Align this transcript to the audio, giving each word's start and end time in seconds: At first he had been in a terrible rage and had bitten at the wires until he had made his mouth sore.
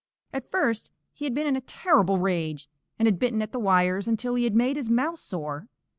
At 0.33 0.49
first 0.49 0.89
he 1.13 1.25
had 1.25 1.35
been 1.35 1.45
in 1.45 1.55
a 1.55 1.61
terrible 1.61 2.17
rage 2.17 2.67
and 2.97 3.05
had 3.07 3.19
bitten 3.19 3.39
at 3.43 3.51
the 3.51 3.59
wires 3.59 4.07
until 4.07 4.33
he 4.33 4.45
had 4.45 4.55
made 4.55 4.75
his 4.75 4.89
mouth 4.89 5.19
sore. 5.19 5.67